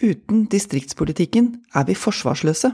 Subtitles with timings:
[0.00, 2.72] Uten distriktspolitikken er vi forsvarsløse.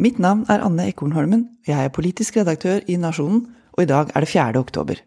[0.00, 3.44] Mitt navn er Anne Ekornholmen, jeg er politisk redaktør i Nasjonen,
[3.76, 4.58] og i dag er det 4.
[4.58, 5.02] oktober.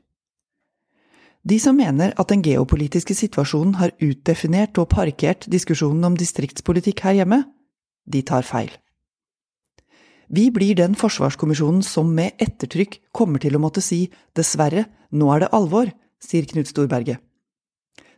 [1.44, 7.20] De som mener at den geopolitiske situasjonen har utdefinert og parkert diskusjonen om distriktspolitikk her
[7.20, 7.42] hjemme,
[8.08, 8.72] de tar feil.
[10.32, 14.06] Vi blir den forsvarskommisjonen som med ettertrykk kommer til å måtte si
[14.38, 15.92] dessverre, nå er det alvor,
[16.24, 17.20] sier Knut Storberget.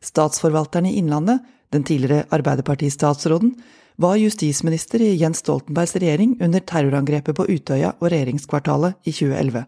[0.05, 1.41] Statsforvalteren i Innlandet
[1.76, 3.55] den tidligere Arbeiderpartistatsråden,
[3.96, 9.63] var justisminister i Jens Stoltenbergs regjering under terrorangrepet på Utøya og regjeringskvartalet i 2011.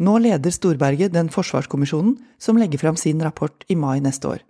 [0.00, 4.44] Nå leder Storberget den forsvarskommisjonen som legger fram sin rapport i mai neste år.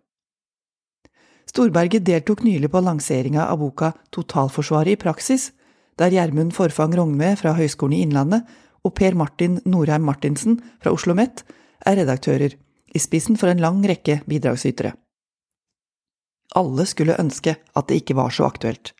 [1.50, 5.50] Storberget deltok nylig på lanseringa av boka Totalforsvaret i praksis,
[5.98, 8.46] der Gjermund Forfang Rognve fra Høgskolen i Innlandet
[8.86, 11.42] og Per Martin Norheim Martinsen fra Oslo OsloMet
[11.86, 12.54] er redaktører,
[12.94, 14.92] i spissen for en lang rekke bidragsytere.
[16.58, 18.92] Alle skulle ønske at det ikke var så aktuelt.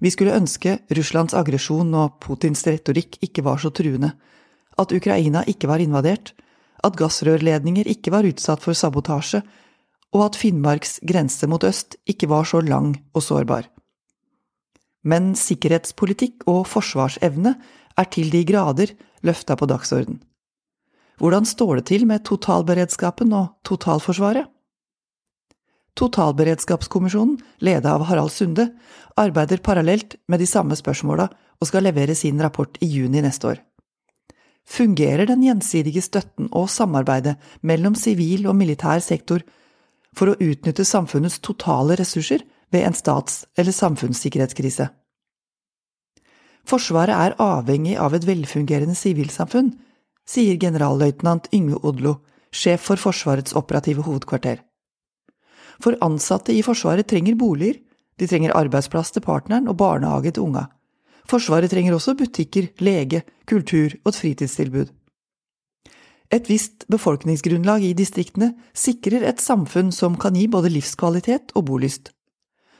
[0.00, 4.12] Vi skulle ønske Russlands aggresjon og Putins retorikk ikke var så truende,
[4.76, 6.34] at Ukraina ikke var invadert,
[6.84, 9.40] at gassrørledninger ikke var utsatt for sabotasje,
[10.12, 13.70] og at Finnmarks grense mot øst ikke var så lang og sårbar.
[15.06, 17.54] Men sikkerhetspolitikk og forsvarsevne
[17.96, 18.92] er til de grader
[19.24, 20.20] løfta på dagsorden.
[21.16, 24.50] Hvordan står det til med totalberedskapen og totalforsvaret?
[25.96, 28.68] Totalberedskapskommisjonen, ledet av Harald Sunde,
[29.16, 33.62] arbeider parallelt med de samme spørsmåla og skal levere sin rapport i juni neste år.
[34.66, 39.40] Fungerer den gjensidige støtten og samarbeidet mellom sivil og militær sektor
[40.16, 42.44] for å utnytte samfunnets totale ressurser
[42.74, 44.90] ved en stats- eller samfunnssikkerhetskrise?
[46.66, 49.70] Forsvaret er avhengig av et velfungerende sivilsamfunn,
[50.26, 52.16] sier generalløytnant Yngve Odlo,
[52.52, 54.62] sjef for Forsvarets operative hovedkvarter.
[55.82, 57.80] For ansatte i Forsvaret trenger boliger,
[58.16, 60.66] de trenger arbeidsplass til partneren og barnehage til unga.
[61.28, 64.92] Forsvaret trenger også butikker, lege, kultur og et fritidstilbud.
[66.32, 72.10] Et visst befolkningsgrunnlag i distriktene sikrer et samfunn som kan gi både livskvalitet og bolyst.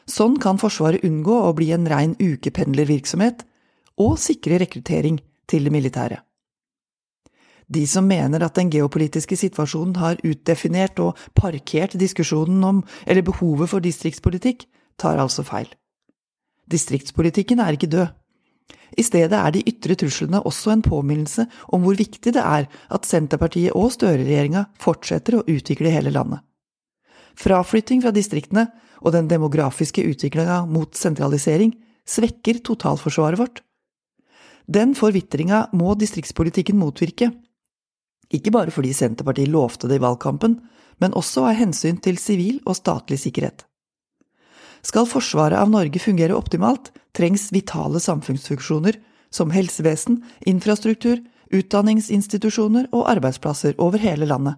[0.06, 3.44] Sånn kan Forsvaret unngå å bli en rein ukependlervirksomhet,
[3.96, 5.16] og sikre rekruttering
[5.48, 6.18] til det militære.
[7.66, 13.72] De som mener at den geopolitiske situasjonen har utdefinert og parkert diskusjonen om, eller behovet
[13.72, 15.66] for distriktspolitikk, tar altså feil.
[16.70, 18.14] Distriktspolitikken er ikke død.
[18.98, 23.06] I stedet er de ytre truslene også en påminnelse om hvor viktig det er at
[23.06, 26.42] Senterpartiet og Støre-regjeringa fortsetter å utvikle hele landet.
[27.36, 28.68] Fraflytting fra distriktene
[29.02, 31.74] og den demografiske utviklinga mot sentralisering
[32.08, 33.60] svekker totalforsvaret vårt.
[34.66, 37.30] Den forvitringa må distriktspolitikken motvirke,
[38.34, 40.58] ikke bare fordi Senterpartiet lovte det i valgkampen,
[41.02, 43.64] men også av hensyn til sivil og statlig sikkerhet.
[44.86, 48.98] Skal forsvaret av Norge fungere optimalt, trengs vitale samfunnsfunksjoner
[49.34, 51.18] som helsevesen, infrastruktur,
[51.54, 54.56] utdanningsinstitusjoner og arbeidsplasser over hele landet.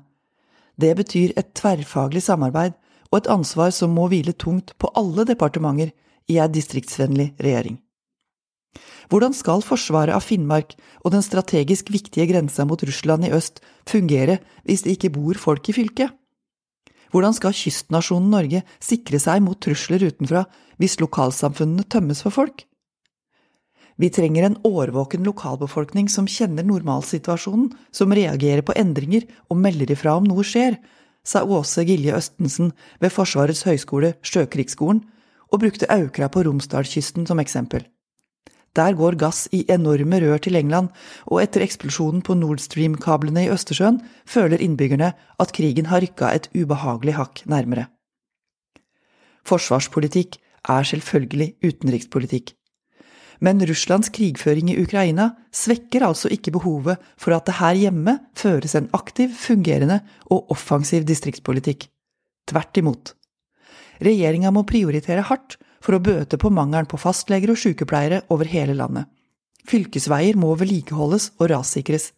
[0.78, 2.76] Det betyr et tverrfaglig samarbeid
[3.10, 5.92] og et ansvar som må hvile tungt på alle departementer
[6.28, 7.80] i ei distriktsvennlig regjering.
[9.08, 14.38] Hvordan skal forsvaret av Finnmark og den strategisk viktige grensa mot Russland i øst fungere
[14.68, 16.12] hvis det ikke bor folk i fylket?
[17.08, 20.44] Hvordan skal kystnasjonen Norge sikre seg mot trusler utenfra
[20.76, 22.66] hvis lokalsamfunnene tømmes for folk?
[23.98, 30.14] Vi trenger en årvåken lokalbefolkning som kjenner normalsituasjonen, som reagerer på endringer og melder ifra
[30.20, 30.76] om noe skjer,
[31.26, 32.70] sa Åse Gilje Østensen
[33.02, 35.02] ved Forsvarets høgskole Sjøkrigsskolen,
[35.48, 37.88] og brukte Aukra på Romsdalskysten som eksempel.
[38.76, 40.90] Der går gass i enorme rør til England,
[41.26, 46.50] og etter eksplosjonen på Nord Stream-kablene i Østersjøen føler innbyggerne at krigen har rykka et
[46.54, 47.88] ubehagelig hakk nærmere.
[49.48, 52.54] Forsvarspolitikk er selvfølgelig utenrikspolitikk.
[53.40, 58.74] Men Russlands krigføring i Ukraina svekker altså ikke behovet for at det her hjemme føres
[58.74, 61.86] en aktiv, fungerende og offensiv distriktspolitikk.
[62.50, 63.14] Tvert imot.
[64.02, 68.76] Regjeringa må prioritere hardt for å bøte på mangelen på fastleger og sykepleiere over hele
[68.78, 69.08] landet.
[69.68, 72.12] Fylkesveier må vedlikeholdes og rassikres.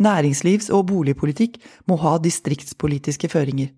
[0.00, 1.58] Næringslivs- og boligpolitikk
[1.88, 3.72] må ha distriktspolitiske føringer.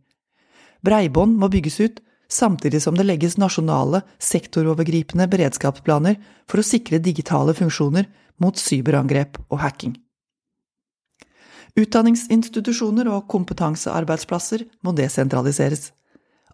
[0.84, 7.54] Breibånd må bygges ut, samtidig som det legges nasjonale, sektorovergripende beredskapsplaner for å sikre digitale
[7.56, 8.06] funksjoner
[8.38, 9.96] mot cyberangrep og hacking.
[11.78, 15.92] Utdanningsinstitusjoner og kompetansearbeidsplasser må desentraliseres.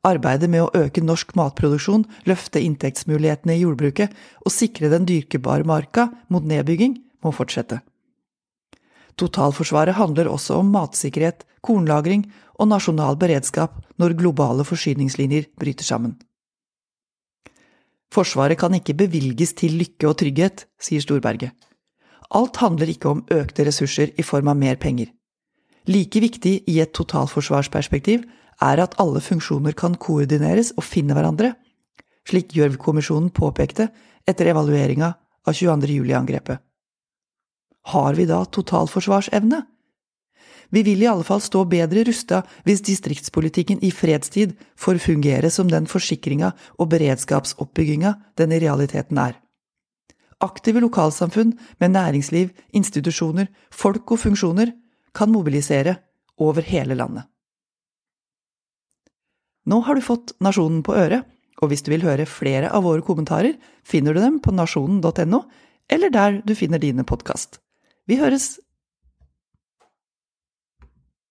[0.05, 4.13] Arbeidet med å øke norsk matproduksjon, løfte inntektsmulighetene i jordbruket
[4.45, 7.81] og sikre den dyrkebare marka mot nedbygging må fortsette.
[9.17, 12.27] Totalforsvaret handler også om matsikkerhet, kornlagring
[12.61, 16.19] og nasjonal beredskap når globale forsyningslinjer bryter sammen.
[18.15, 21.55] Forsvaret kan ikke bevilges til lykke og trygghet, sier Storberget.
[22.35, 25.09] Alt handler ikke om økte ressurser i form av mer penger.
[25.91, 28.25] Like viktig i et totalforsvarsperspektiv
[28.63, 31.55] er at alle funksjoner kan koordineres og finne hverandre,
[32.29, 33.91] slik Gjørv-kommisjonen påpekte
[34.29, 35.13] etter evalueringa
[35.45, 35.91] av 22.
[35.99, 36.61] juli-angrepet.
[37.93, 39.61] Har vi da totalforsvarsevne?
[40.73, 45.69] Vi vil i alle fall stå bedre rusta hvis distriktspolitikken i fredstid får fungere som
[45.71, 49.37] den forsikringa og beredskapsoppbygginga den i realiteten er.
[50.43, 54.73] Aktive lokalsamfunn med næringsliv, institusjoner, folk og funksjoner
[55.15, 55.97] kan mobilisere
[56.41, 57.29] over hele landet.
[59.65, 61.25] Nå har du fått Nasjonen på øret,
[61.63, 63.55] og hvis du vil høre flere av våre kommentarer,
[63.87, 65.41] finner du dem på nasjonen.no,
[65.93, 67.61] eller der du finner dine podkast.
[68.09, 68.59] Vi høres